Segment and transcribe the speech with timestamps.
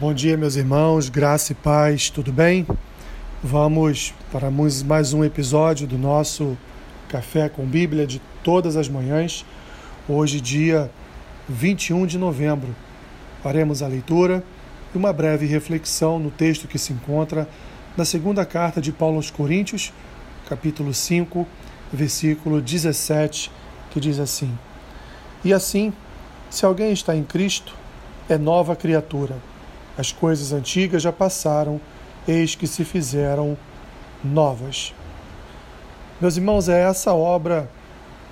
[0.00, 2.66] Bom dia, meus irmãos, graça e paz, tudo bem?
[3.44, 6.56] Vamos para mais um episódio do nosso
[7.06, 9.44] Café com Bíblia de todas as manhãs.
[10.08, 10.90] Hoje, dia
[11.46, 12.74] 21 de novembro,
[13.42, 14.42] faremos a leitura
[14.94, 17.46] e uma breve reflexão no texto que se encontra
[17.94, 19.92] na segunda carta de Paulo aos Coríntios,
[20.48, 21.46] capítulo 5,
[21.92, 23.52] versículo 17,
[23.90, 24.58] que diz assim:
[25.44, 25.92] E assim,
[26.48, 27.74] se alguém está em Cristo,
[28.30, 29.36] é nova criatura
[29.96, 31.80] as coisas antigas já passaram,
[32.26, 33.56] eis que se fizeram
[34.22, 34.94] novas.
[36.20, 37.68] Meus irmãos, é essa obra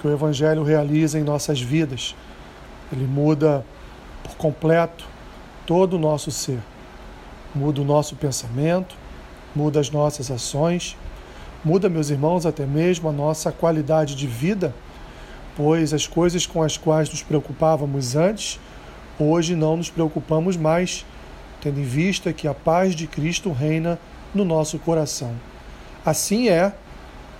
[0.00, 2.14] que o Evangelho realiza em nossas vidas.
[2.92, 3.64] Ele muda
[4.22, 5.06] por completo
[5.66, 6.60] todo o nosso ser.
[7.54, 8.96] Muda o nosso pensamento,
[9.54, 10.96] muda as nossas ações,
[11.64, 14.74] muda, meus irmãos, até mesmo a nossa qualidade de vida,
[15.56, 18.58] pois as coisas com as quais nos preocupávamos antes,
[19.18, 21.06] hoje não nos preocupamos mais
[21.64, 23.98] tendo em vista que a paz de Cristo reina
[24.34, 25.34] no nosso coração.
[26.04, 26.74] Assim é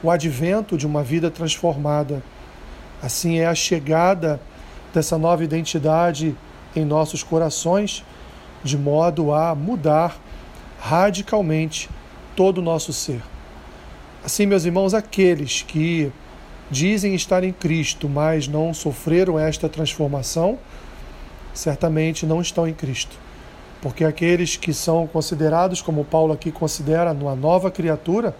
[0.00, 2.22] o advento de uma vida transformada.
[3.02, 4.40] Assim é a chegada
[4.94, 6.36] dessa nova identidade
[6.76, 8.04] em nossos corações,
[8.62, 10.16] de modo a mudar
[10.78, 11.90] radicalmente
[12.36, 13.20] todo o nosso ser.
[14.24, 16.12] Assim, meus irmãos, aqueles que
[16.70, 20.60] dizem estar em Cristo, mas não sofreram esta transformação,
[21.52, 23.18] certamente não estão em Cristo
[23.82, 28.34] porque aqueles que são considerados, como Paulo aqui considera, uma nova criatura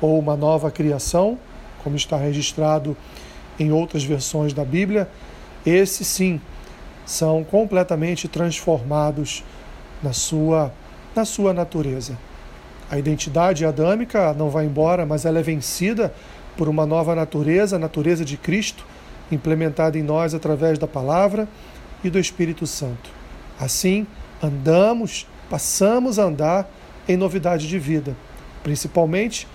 [0.00, 1.36] ou uma nova criação,
[1.82, 2.96] como está registrado
[3.58, 5.08] em outras versões da Bíblia,
[5.66, 6.40] esses sim
[7.04, 9.42] são completamente transformados
[10.00, 10.72] na sua,
[11.14, 12.16] na sua natureza.
[12.88, 16.14] A identidade adâmica não vai embora, mas ela é vencida
[16.56, 18.86] por uma nova natureza, a natureza de Cristo,
[19.30, 21.48] implementada em nós através da palavra
[22.04, 23.10] e do Espírito Santo.
[23.58, 24.06] Assim,
[24.42, 26.70] andamos, passamos a andar
[27.08, 28.16] em novidade de vida,
[28.62, 29.46] principalmente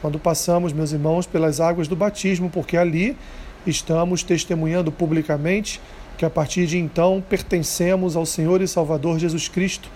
[0.00, 3.16] quando passamos, meus irmãos, pelas águas do batismo, porque ali
[3.64, 5.80] estamos testemunhando publicamente
[6.18, 9.88] que a partir de então pertencemos ao Senhor e Salvador Jesus Cristo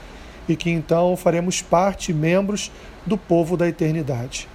[0.49, 2.71] e que então faremos parte, membros
[3.05, 4.49] do povo da eternidade.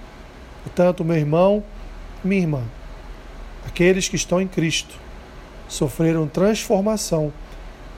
[0.64, 1.62] Portanto, meu irmão,
[2.24, 2.62] minha irmã,
[3.66, 4.94] aqueles que estão em Cristo
[5.68, 7.30] sofreram transformação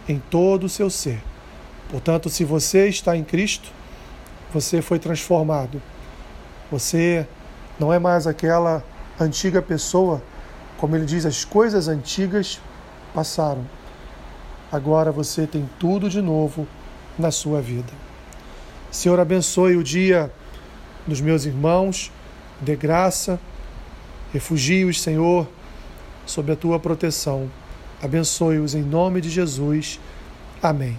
[0.08, 1.20] em todo o seu ser
[1.88, 3.70] Portanto, se você está em Cristo,
[4.52, 5.80] você foi transformado.
[6.70, 7.26] Você
[7.78, 8.82] não é mais aquela
[9.20, 10.22] antiga pessoa,
[10.76, 12.60] como ele diz, as coisas antigas
[13.14, 13.64] passaram.
[14.70, 16.66] Agora você tem tudo de novo
[17.18, 17.92] na sua vida.
[18.90, 20.32] Senhor, abençoe o dia
[21.06, 22.10] dos meus irmãos,
[22.60, 23.38] dê graça,
[24.32, 25.46] refugie-os, Senhor,
[26.26, 27.50] sob a tua proteção.
[28.02, 30.00] Abençoe-os em nome de Jesus.
[30.62, 30.98] Amém.